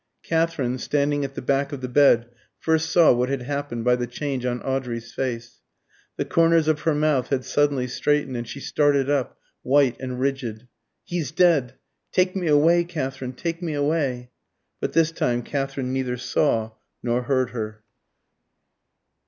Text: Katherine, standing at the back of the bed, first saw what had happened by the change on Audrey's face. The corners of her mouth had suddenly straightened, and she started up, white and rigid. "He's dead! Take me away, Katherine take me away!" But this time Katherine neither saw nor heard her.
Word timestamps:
Katherine, 0.23 0.79
standing 0.79 1.23
at 1.23 1.35
the 1.35 1.43
back 1.43 1.71
of 1.71 1.81
the 1.81 1.87
bed, 1.87 2.27
first 2.57 2.89
saw 2.89 3.13
what 3.13 3.29
had 3.29 3.43
happened 3.43 3.83
by 3.85 3.95
the 3.95 4.07
change 4.07 4.47
on 4.47 4.59
Audrey's 4.63 5.13
face. 5.13 5.59
The 6.17 6.25
corners 6.25 6.67
of 6.67 6.79
her 6.79 6.95
mouth 6.95 7.27
had 7.27 7.45
suddenly 7.45 7.85
straightened, 7.87 8.35
and 8.35 8.47
she 8.47 8.59
started 8.59 9.11
up, 9.11 9.37
white 9.61 9.95
and 9.99 10.19
rigid. 10.19 10.67
"He's 11.03 11.31
dead! 11.31 11.75
Take 12.11 12.35
me 12.35 12.47
away, 12.47 12.83
Katherine 12.83 13.33
take 13.33 13.61
me 13.61 13.75
away!" 13.75 14.31
But 14.79 14.93
this 14.93 15.11
time 15.11 15.43
Katherine 15.43 15.93
neither 15.93 16.17
saw 16.17 16.71
nor 17.03 17.21
heard 17.21 17.51
her. 17.51 17.83